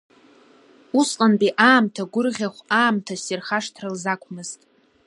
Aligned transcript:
Усҟантәи 0.99 1.57
аамҭа 1.69 2.03
гәырӷьахә, 2.11 2.61
аамҭа 2.81 3.15
ссир 3.19 3.41
хашҭра 3.47 3.93
лзақәмызт. 3.93 4.59